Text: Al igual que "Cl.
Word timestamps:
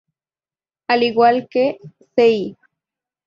Al 0.87 1.03
igual 1.03 1.47
que 1.47 1.77
"Cl. 2.17 2.57